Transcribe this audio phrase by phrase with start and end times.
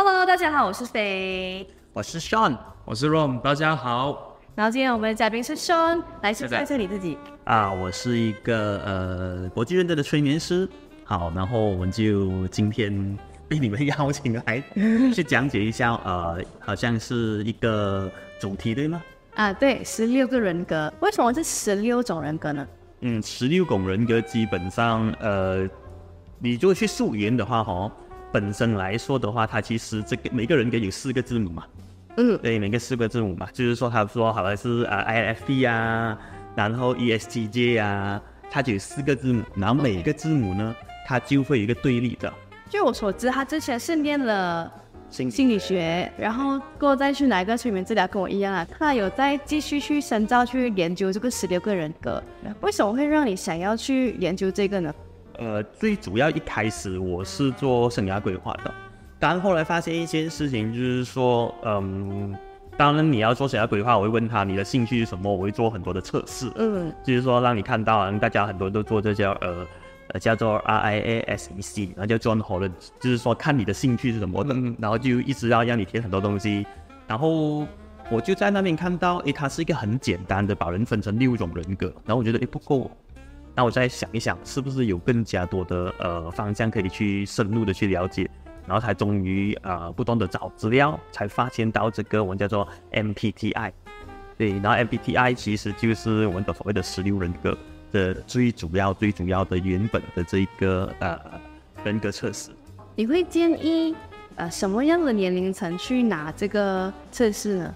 [0.00, 1.66] Hello，大家好，我是飞。
[1.92, 4.38] 我是 Sean，我是 Rom，大家好。
[4.54, 7.18] 然后今天我们的嘉宾是 Sean，来介绍一下你自己。
[7.42, 10.68] 啊，我是一个呃国际认证的催眠师。
[11.02, 14.62] 好，然后我们就今天被你们邀请来
[15.12, 18.08] 去讲解一下， 呃，好像是一个
[18.40, 19.02] 主题对吗？
[19.34, 22.64] 啊，对，十六个人格，为什么是十六种人格呢？
[23.00, 25.68] 嗯，十六种人格基本上，呃，
[26.38, 27.90] 你就去溯源的话，哈，
[28.32, 31.64] 本身来说的话，它其实这个每个人给有四个字母嘛。
[32.16, 36.18] 嗯，对，每个四个字母嘛，就是说他说好像是啊 I F P 啊，
[36.56, 40.74] 然后 E S T J 啊，它就有四个字母，然后每个字母呢，
[41.06, 42.32] 它就会有一个对立的。
[42.68, 44.68] 据我所知，他之前是念了
[45.08, 52.20] 心心理学，然后过后再去哪一个催眠治疗，跟我一样啊，他有在继续去深造去研究这个十六个人格。
[52.62, 54.92] 为什么会让你想要去研究这个呢？
[55.38, 58.74] 呃，最主要一开始我是做生涯规划的。
[59.20, 62.36] 但后来发现一件事情，就是说，嗯，
[62.76, 69.66] 当然你要做生涯规划，我会问他你的兴趣是什么，我会做很多的测试，嗯，就是说让你看到，大家很多人都做这叫呃
[70.08, 76.66] 呃叫做 R I A S E C，然后叫 John Holland，就是说看你的兴趣是什么，嗯，然后就一直要让你填很多东西，
[77.06, 77.66] 然后
[78.10, 82.90] 我就在那边看到，诶，它是一个很简单的把人分成六种人格，然后我觉得诶不够，
[83.58, 88.30] 那我再想一想，是不是有更加多的呃方向可以去深入的去了解。
[88.64, 93.72] 然后才终于啊不断的找资料，才发现到这个我们叫做 MPTI，
[94.36, 97.58] 对，然后 MPTI 其实就是我们的所谓的十六人格
[97.90, 101.18] 的最主要、最主要的原本的这一个呃
[101.82, 102.50] 人格测试。
[102.94, 103.96] 你会建议
[104.36, 107.74] 呃什么样的年龄层去拿这个测试呢？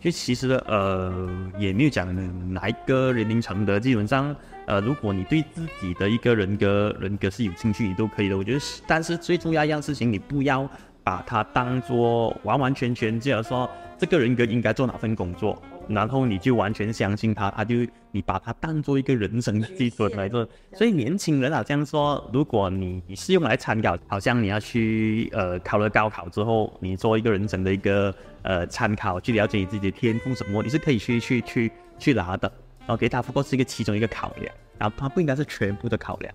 [0.00, 2.06] 就其实呃也没有讲
[2.52, 4.36] 哪一个年龄层的，基本上。
[4.66, 8.36] 呃，如果你对自己的一个人格人格是有兴趣，你都可以的。
[8.36, 10.68] 我觉得，但是最重要一样事情，你不要
[11.02, 17.76] 把它当做完完全全，就如说这个人格应该做哪份工作，然后你就完全相信他，他就
[18.10, 20.48] 你把它当做一个人生的基准来做。
[20.72, 32.50] 所以年轻人好像说，如果你你是用来参考，好像你要去呃考了高考之后，你做一个人生的一个呃参考，去了解你自己的天赋什么，你是可以去去去去拿的。
[32.86, 36.34] OK，它不过是一个其中一个考量，然后它不应该是全部的考量。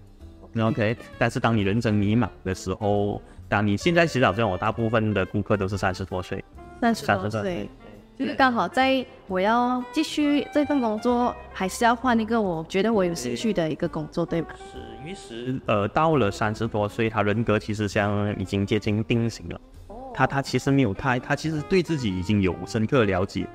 [0.68, 6.44] OK，但是当你人生迷茫的时候，当你现在其实好像我大部分的顾客都是三十多岁，
[6.82, 7.70] 三十多岁，
[8.18, 14.48] 就是刚好在我要继续这份工作，还是要换一个我觉得我有兴趣的一个工作，对吗？
[14.58, 19.62] 是，于是呃到了三十多岁，他人格其实像已经接近定型了。
[20.16, 23.48] 他他其实没有太，他其实对自己已经有深刻了解。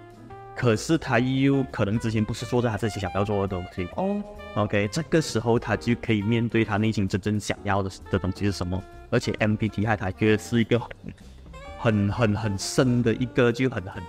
[0.57, 4.23] 可是他又可能之前不是做着他自己想要做的东西哦。
[4.55, 8.81] OK，这个时候他就可以面对他内心真正想要的的东西是什么。
[9.11, 10.81] 而且 MBTI 他觉得是一个
[11.79, 14.03] 很很很深的一个，就很很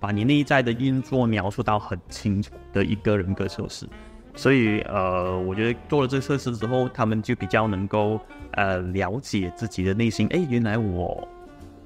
[0.00, 3.86] 把你内在的运作描述到很清楚的一个人格测试。
[4.34, 8.20] 所以呃，我觉得做了这个测试之后，他们就比较能够
[8.54, 10.26] 呃了解自己的内心。
[10.32, 11.28] 哎，原来我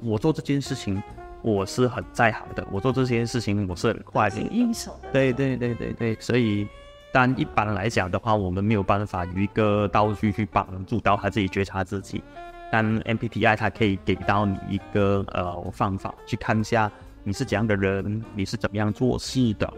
[0.00, 1.02] 我做这件事情。
[1.42, 4.40] 我是很在行的，我做这些事情我是很快的。
[4.40, 5.08] 应手的。
[5.12, 6.66] 对对对对对，所以，
[7.12, 12.22] 但一般来讲的话，我们没有办法有一个道具去帮助到他自己觉察自己。
[12.70, 16.90] 但 MBTI 它可以给到你一个呃方法，去看一下
[17.24, 19.72] 你是怎样的人，你是怎么样做事的，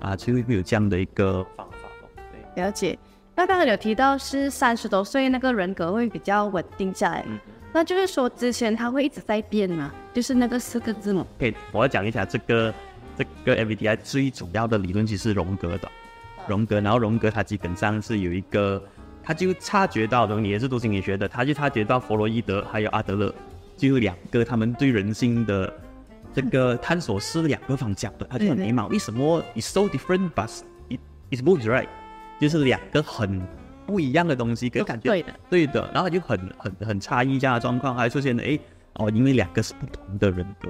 [0.00, 1.88] 啊，就会有这样的一个方法
[2.54, 2.98] 对，了解。
[3.34, 7.24] 那刚刚有提到是三十多岁那个人格会比较稳定下来。
[7.76, 11.26] 那就是说，之前它会一直在变嘛，就是那个四个字母。
[11.38, 12.72] 可以，我要讲一下这个
[13.18, 15.86] 这个 MBTI 最主要的理论，其实是荣格的。
[16.48, 18.82] 荣格，然后荣格他基本上是有一个，
[19.22, 23.34] 他就察觉到，你也是读心理学的，他就察觉到弗洛伊德还有阿德勒，
[23.76, 25.70] 就有两个他们对人性的
[26.32, 30.48] 这个探索是两个方向的，他就很迷茫，为什么 it's so different but
[30.88, 30.98] it
[31.30, 31.88] it's both right，
[32.40, 33.46] 就是两个很。
[33.86, 38.58] 不一样的东西，给感觉对的，对的，然后就很很很差异这样的状况，还出现了哎
[38.94, 40.68] 哦，因为两个是不同的人格，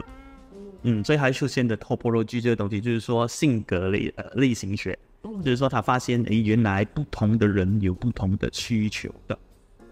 [0.82, 4.98] 嗯，所以还出现的 topology 这个东西，就是说性格类呃类型学，
[5.42, 9.38] 就是说他发现哎，原来不同的人有不同的需求的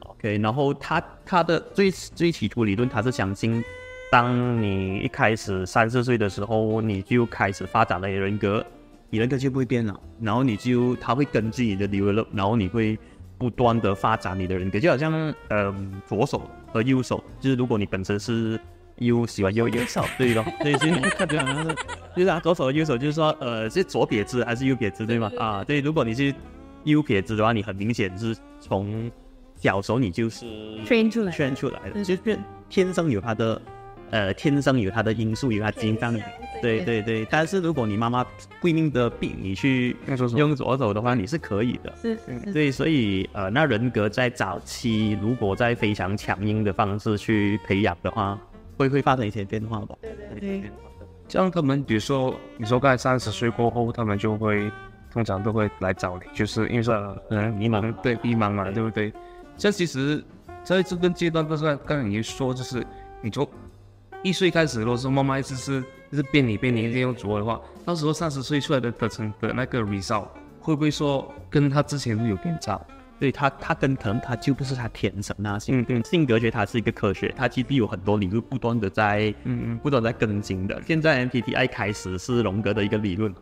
[0.00, 3.62] ，OK，然后他他的最最起初理论，他是相信，
[4.10, 8.66] 当你一开始三四岁的时候，你就开始发展了人格，
[9.10, 12.98] 你人格就不会变了，然后你就他会根据你的 develop，然后你会。
[13.38, 18.58] 不断的发展你的人格，就好像嗯左手和右手，就是如果你本身是
[18.96, 21.74] 右喜欢右右手，对咯， 对，所以看这样子，
[22.16, 25.30] 就是啊左手和右手，就是说呃是左撇子还是右撇子，对吗？
[25.38, 26.34] 啊，对，如果你是
[26.84, 29.10] 右撇子的话，你很明显是从
[29.56, 30.46] 小时候你就是
[30.84, 33.62] 圈出来圈出来的，就变天生有他的
[34.10, 36.20] 呃天生有它的因素，有它基因上的。
[36.62, 38.24] 对对对，但是如果你妈妈
[38.60, 39.96] 不一定的病你去
[40.36, 41.92] 用左手的话，你是可以的。
[42.00, 42.52] 是是。
[42.52, 48.38] 对，所以呃，那人格在早期如果在非常强硬的方式去培养的话，
[48.76, 49.96] 会会发生一些变化吧。
[50.40, 50.70] 对，
[51.28, 54.70] 这样他们比如说你说刚才三十岁过后，他们就会
[55.12, 56.94] 通常都会来找你，就是因为说
[57.30, 58.82] 嗯迷茫，对迷茫嘛，对。
[58.82, 59.12] 不对？
[59.56, 60.22] 这其实
[60.62, 62.84] 在这个阶段，不是刚才你说，就是
[63.20, 63.48] 你从
[64.22, 70.28] 一岁开始，如果说妈妈一直是就是变你变你一定用左的话，到时候三十岁出来的的成的那个 result
[70.60, 72.80] 会不会说跟他之前会有变差？
[73.20, 80.82] 对他，他跟可能他就不是他天生那性嗯嗯性格学，它是一个科学，它其实有很多理论不断的在嗯嗯不断在更新的。
[80.84, 83.32] 现在 M P T I 开始是荣格的一个理论，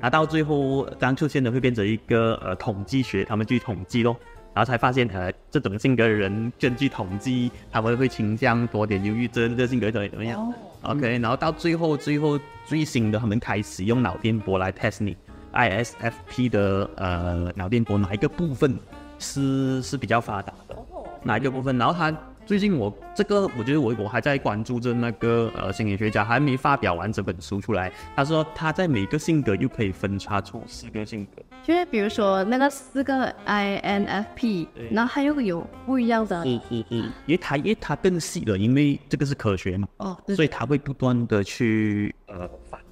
[0.00, 4.16] 那到最后当出现的会变成一个呃统计学，他们去统计咯，
[4.54, 10.52] 然后才发现呃这种性格的人根据统计他们会倾向多点忧郁症，这性格怎么怎么样。
[10.82, 15.16] OK，然后到最后最后最新的他们开始用脑电波来 test 你
[15.52, 18.78] ISFP 的呃脑电波哪一个部分
[19.18, 20.76] 是是比较发达的，
[21.22, 21.76] 哪一个部分？
[21.76, 22.16] 然后他
[22.50, 31.40] 最近我这个我觉得我我还在关注着那个呃心理学家还没发表完整本书出来，他说他在每个性格又可以分叉出四个性格。
[31.62, 42.50] 就是比如说那个四个 INFP，然后还有有不一样的嗯嗯嗯，因为他因为他更细了，因为这个是科学嘛，哦，所以他会不断的去呃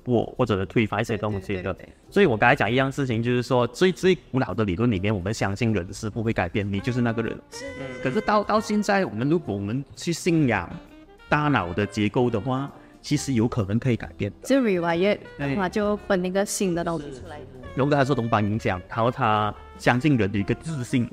[0.08, 1.88] 反驳或者推翻一些东西的对对对。
[2.10, 7.38] 所以我刚才讲一样事情，就是说最最古老的理论里面，我们相信人是不会改变，你就是那个人。
[8.02, 10.68] 可是到到现在，我们如果我们去信仰
[11.28, 12.70] 大脑的结构的话，
[13.02, 14.48] 其实有可能可以改变的。
[14.48, 17.38] 就 rewire 对的话就分一个新的东西出来。
[17.74, 21.08] 荣格他受东方影响，然后他相信人的一个自信，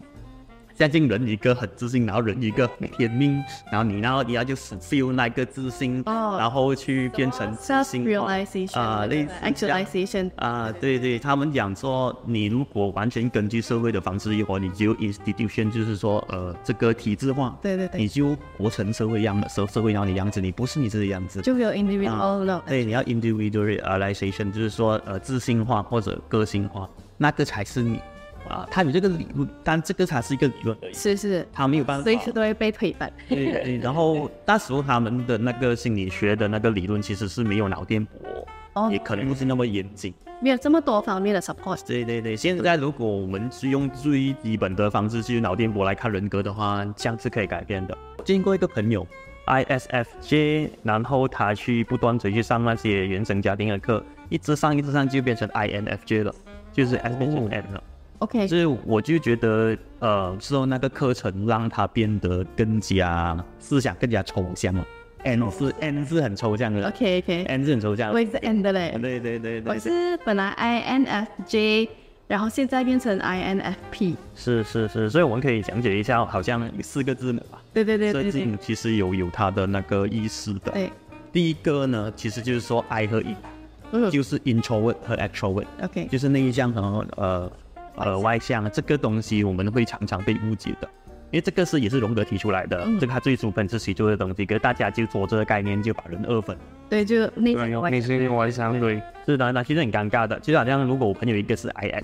[0.78, 3.42] 相信人一个很自信，然后人一个很天命，
[3.72, 18.02] 然后你然后你要就 fulfill 那个自信，哦然后去变成自信 realization 啊类似 actualization 啊，对对，他们讲说，你如果完全根据社会的方式一活，你就 institution，就是说，呃，这个体制化，对对对。
[18.02, 28.02] 你就活成社会样的社社会样的样子，你不是你自己的样子，就会有 individual 的对，你要 individualization，就是说呃自信化或者个性化，那个才是你
[28.56, 28.68] 啊。
[28.72, 32.04] 他有这个理论，但这个才是一个理论而已，是是，他没有办法。
[32.04, 33.12] 随时都会被推翻。
[33.28, 40.14] 对对，然后那时候他们的那个心理学的那个理论其实是没有脑电波，哦也可能不是那么严谨。
[40.42, 41.80] 没有这么多方面的 support。
[41.88, 47.98] 对对对，现在如果我们是用最基本的方式去脑电波来看人格的话，这样是可以改变的。
[48.18, 49.08] 我见过一个朋友
[49.48, 56.36] ，ISFJ，然后他去不断的去上那些原生家庭的课，一直上一直上就变成 INFJ 了，
[56.74, 57.84] 就是 S 变成 N 了。
[58.20, 64.86] OK，所以我就觉得，呃，之后那个课程让他变得更加思想更加抽象了。
[65.24, 66.88] N 是 N 是很抽象的。
[66.88, 68.14] OK OK，，N 是很抽象的。
[68.14, 71.90] 我也是 N 的嘞，对对对对我，是本来 INFJ，
[72.28, 74.16] 然后现在变成 INFP。
[74.36, 77.62] 是是是，所以我们可以讲解一下，好像四个字母吧。
[77.74, 78.32] 对对对设对。
[78.32, 80.72] 对定其实有有它的那个意思的。
[80.72, 80.92] 对，
[81.34, 83.36] 第一个呢，其实就是说 I 和 E，
[83.92, 84.12] 嗯。
[84.12, 87.52] 就是 introvert 和 extrovert，，OK，就是内向和呃
[87.98, 90.90] 呃外向这个东西，我们会常常被误解的。
[91.32, 96.56] 因为这个是也是荣格提出来的，嗯这个他最初本质写作的东西，可是大家就做这个概念就把人二分，
[96.88, 97.92] 对，就内对，向外向。
[97.92, 100.40] 内心外向，对，是的，那其实很尴尬的。
[100.40, 102.04] 其实好像如果我朋友一个是 ISFJ，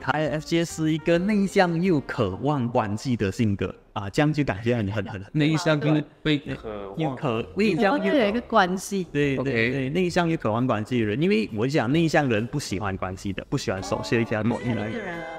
[0.00, 3.74] 他 ISFJ 是一个内向又渴望关系的性格。
[3.92, 9.04] 啊，这样就感觉很很很内向跟被渴望，又渴内然后向又一个关系。
[9.12, 14.90] 对对对，内向又渴望关系的人，因为我想内向人不喜欢关系的，不喜欢熟悉一下某一来。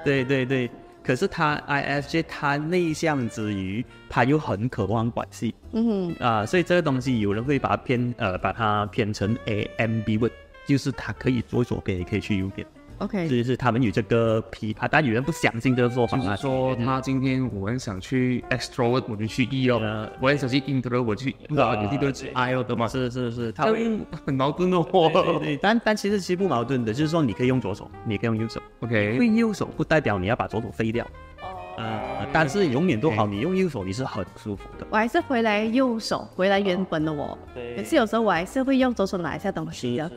[0.04, 0.22] 对。
[0.24, 0.70] 对对，
[1.02, 5.54] 可是他 ISJ 他内向之余，他又很渴望关系。
[5.72, 9.34] 嗯啊、所以这个东西有人会把它偏呃把它偏成
[9.78, 10.30] ambivert，
[10.66, 12.66] 就是他可以左左边也可以去右边，
[12.98, 23.92] 哼，OK，就是他们有这个琵琶，但有人不相信这个说法啊，就是说他今天我很想去 extrovert，我就去 E 哦呃，我很想去 introvert，我去啊，有些都是 I 哦的嘛，是是是，他会。
[24.24, 24.86] 很矛盾哦。
[25.40, 28.60] 对，但但其实其实不矛盾的，就是说你可以用左手，你可以用右手。
[28.80, 31.06] OK，会右手不代表你要把左手废掉，
[31.76, 34.86] 呃，但是永远都好，你用右手你是很舒服的。
[34.90, 37.36] 我还是回来右手，回来原本的我。
[37.54, 40.10] 对可是有时候我还是会用左手拿一下东西的。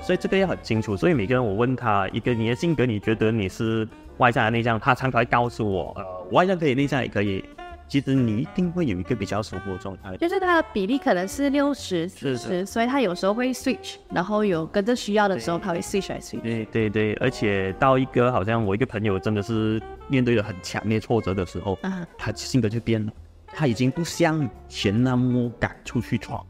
[0.00, 0.96] 所以这个要很清楚。
[0.96, 3.86] 所以每个人我问他一个你的性格，你觉得你是
[4.18, 4.78] 外向还是内向？
[4.80, 7.44] 他常常会告诉我，呃，外向可以，内向也可以。
[7.88, 10.16] 其实你一定会有一个比较舒服的状态。
[10.16, 16.40] 就是它的比例可能是六十是四十，所以它有时候会 switch，然后有跟着需要的时候，它会 switch 来 switch。
[16.40, 23.12] 对对对，而且到一个好像我一个朋友真的是面对了很强烈挫折的时候，啊，他性格就变了，
[23.46, 26.44] 他已经不像以前那么敢出去闯，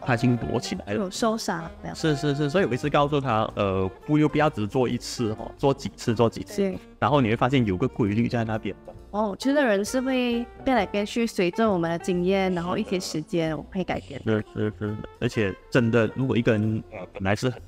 [0.00, 0.94] 他已经躲起来了。
[0.94, 1.96] 有受伤这样。
[1.96, 8.76] 是是是，所以我一直告诉他，呃，不又不要只做一次哦，做几次做几次，然后你会发现有个规律在那边。
[9.12, 14.20] 哦，其实人是会变来变去，随着我们的经验，然后一些时间会改变。
[14.24, 17.60] 是是是，而且真的，如果一个人呃本来是很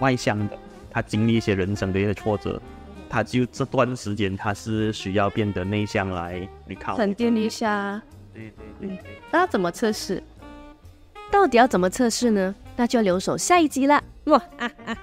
[0.00, 0.58] 外向的，
[0.90, 2.58] 他经历一些人生的一些挫折，
[3.06, 6.48] 他就这段时间他是需要变得内向来。
[6.96, 8.00] 沉淀一下，
[8.32, 8.98] 对对对。
[9.30, 10.22] 那要怎么测试？
[11.30, 12.54] 到底要怎么测试呢？
[12.76, 14.02] 那就留守下一集了。
[14.24, 14.96] 哇啊啊！